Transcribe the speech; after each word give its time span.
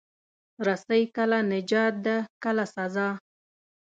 رسۍ 0.67 1.03
کله 1.15 1.39
نجات 1.51 1.95
ده، 2.05 2.15
کله 2.43 2.65
سزا. 2.75 3.09